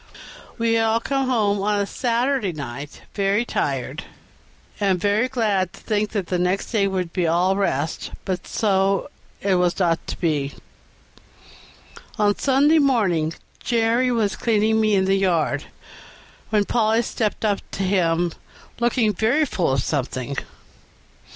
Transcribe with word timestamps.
We 0.57 0.73
had 0.73 0.85
all 0.85 0.99
come 0.99 1.29
home 1.29 1.61
on 1.61 1.77
the 1.77 1.85
Saturday 1.85 2.53
night 2.53 3.03
very 3.13 3.45
tired, 3.45 4.05
and 4.79 4.99
very 4.99 5.27
glad 5.29 5.73
to 5.73 5.79
think 5.79 6.09
that 6.13 6.25
the 6.25 6.39
next 6.39 6.71
day 6.71 6.87
would 6.87 7.13
be 7.13 7.27
all 7.27 7.55
rest, 7.55 8.09
but 8.25 8.47
so 8.47 9.11
it 9.41 9.53
was 9.57 9.77
not 9.77 10.07
to 10.07 10.17
be. 10.19 10.55
On 12.17 12.35
Sunday 12.35 12.79
morning 12.79 13.35
Jerry 13.59 14.09
was 14.09 14.35
cleaning 14.35 14.81
me 14.81 14.95
in 14.95 15.05
the 15.05 15.13
yard, 15.19 15.65
when 16.49 16.65
Polly 16.65 17.03
stepped 17.03 17.45
up 17.45 17.59
to 17.69 17.83
him, 17.83 18.31
looking 18.79 19.13
very 19.13 19.45
full 19.45 19.73
of 19.73 19.83
something. 19.83 20.35